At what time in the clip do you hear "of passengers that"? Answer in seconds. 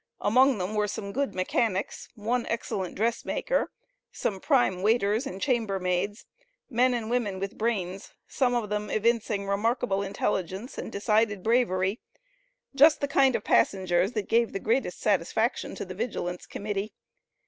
13.35-14.27